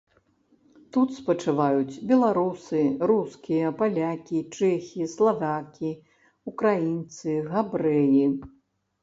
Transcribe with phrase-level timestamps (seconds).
[0.95, 5.91] Тут спачываюць беларусы, рускія, палякі, чэхі, славакі,
[6.55, 8.27] украінцы, габрэі.